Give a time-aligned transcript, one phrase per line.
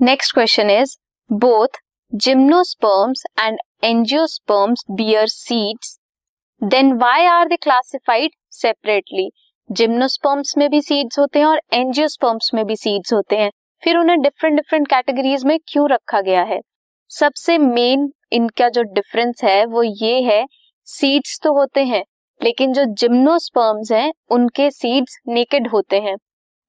[0.00, 0.90] Next question is
[1.30, 1.78] both
[2.12, 5.98] gymnosperms and angiosperms bear seeds
[6.62, 9.28] then why are they classified separately
[9.70, 13.50] gymnosperms में भी seeds होते हैं और angiosperms में भी सीड्स होते हैं।
[13.82, 16.60] फिर उन्हें डिफरेंट डिफरेंट कैटेगरीज में क्यों रखा गया है?
[17.10, 20.44] सबसे मेन इनका जो डिफरेंस है, वो ये है
[20.88, 22.04] सीड्स तो होते हैं,
[22.40, 26.16] लेकिन जो जिम्नोस्पर्म्स हैं, उनके सीड्स नेकेड होते हैं।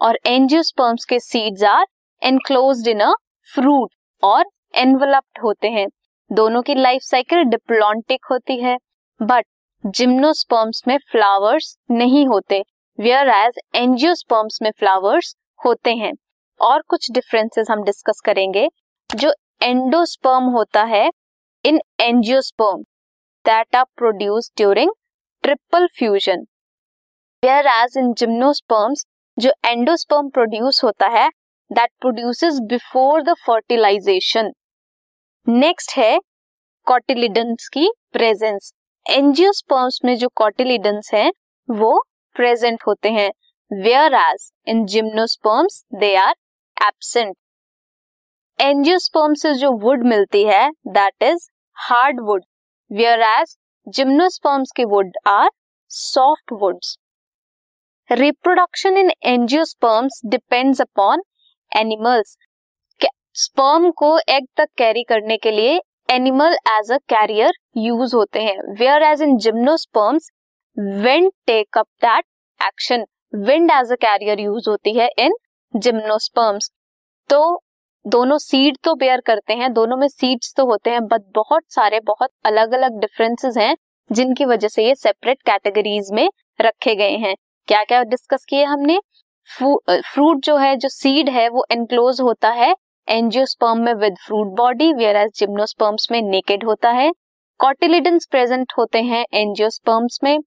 [0.00, 1.86] और एंजियोस्पर्म्स के seeds are
[2.22, 3.12] enclosed in a
[3.46, 3.90] fruit
[4.22, 5.86] और एनवलप्ड होते हैं।
[6.30, 8.76] दोनों की लाइफ साइकिल डिप्लॉन्टिक होती है
[9.20, 9.44] बट
[9.84, 12.62] जिम्नोस्पर्म्स में फ्लावर्स नहीं होते
[12.98, 16.12] वेयर एज एंजियोस्पर्म्स में फ्लावर्स होते हैं।
[16.60, 18.68] और कुछ डिफरेंसेस हम डिस्कस करेंगे।
[19.10, 21.08] जो एंडोस्पर्म होता है,
[21.64, 22.82] in angiosperm
[23.44, 24.90] that are produce during
[25.44, 26.44] triple fusion
[27.68, 29.04] whereas in gymnosperms
[29.36, 31.28] जो एंडोस्पर्म प्रोड्यूस होता है
[31.70, 34.52] that produces before the fertilization
[35.46, 36.18] next है
[36.86, 38.72] कॉटिलिडन्स की प्रेजेंस
[39.06, 41.32] एंजियोस्पर्म्स में जो कॉटिलिडन्स हैं,
[41.68, 41.98] वो
[42.36, 43.30] प्रेजेंट होते हैं
[43.70, 46.34] where as in gymnosperms they are
[46.76, 47.36] absent
[48.58, 52.44] angiosperm से जो वुड मिलती है that is hard wood
[52.90, 53.56] where as
[53.86, 55.50] gymnosperms के wood are
[55.90, 56.96] soft woods
[58.10, 61.22] reproduction in angiosperms depends upon
[61.72, 62.36] animals.
[63.36, 68.56] Sperm को एग तक कैरी करने के लिए animal as a carrier use होते हैं।
[69.02, 70.30] Whereas in gymnosperms
[70.76, 72.24] wind take up that
[72.60, 75.34] action wind as a carrier use होती है इन
[75.74, 76.70] gymnosperms
[77.30, 77.40] तो
[78.04, 82.00] दोनों सीड तो बेयर करते हैं, दोनों में सीड्स तो होते हैं बट बहुत सारे,
[82.00, 83.76] बहुत अलग अलग डिफरेंसेस हैं,
[84.10, 86.28] जिनकी वजह से ये सेपरेट कैटेगरीज में
[86.60, 87.34] रखे गए हैं।
[87.68, 88.98] क्या क्या डिस्कस किए हमने?
[89.48, 92.74] फ्रूट जो है, जो सीड है, वो एनक्लोज होता है
[93.08, 97.10] एंजियोस्पर्म में with fruit body where as gymnosperms में नेकेड होता है।
[97.60, 100.38] कॉटिलिडन्स प्रेजेंट होते हैं एंजियोस्पर्म्स में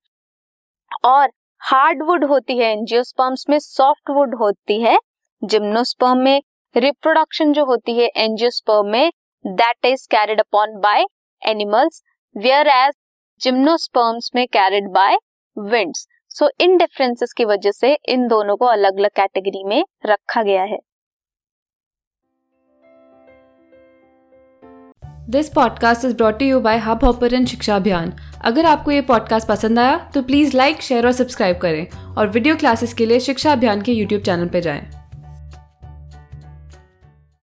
[1.06, 4.98] और हार्डवुड होती है एंजियोस्पर्म्स में सॉफ्ट वुड होती है
[5.42, 6.42] जिम्नोस्पर्म में।
[6.76, 9.12] रिप्रोडक्शन जो होती है एंजियोस्पर्म में
[9.46, 11.06] that is carried upon by
[11.42, 12.02] animals
[12.36, 12.94] where as
[13.42, 15.18] gymnosperms में carried by
[15.58, 20.44] winds so in differences की वजह से इन दोनों को अलग अलग कैटेगरी में रखा
[20.44, 20.78] गया है।
[25.30, 28.14] This podcast is brought you by Hubhopper शिक्षा अभियान
[28.46, 32.56] अगर आपको ये पॉडकास्ट पसंद आया तो प्लीज़ लाइक शेयर और सब्सक्राइब करें। और वीडियो
[32.56, 34.99] क्लासेस के लिए शिक्षा अभियान के यूट्यूब चैनल पर जाएँ।